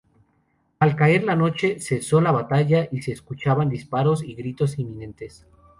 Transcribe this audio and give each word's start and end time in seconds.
Al 0.79 0.95
caer 0.95 1.23
la 1.25 1.35
noche 1.35 1.79
cesó 1.79 2.21
la 2.21 2.31
batalla, 2.31 2.89
y 2.91 3.03
se 3.03 3.11
escuchaban 3.11 3.69
disparos 3.69 4.23
y 4.23 4.33
gritos 4.33 4.79
intermitentes. 4.79 5.45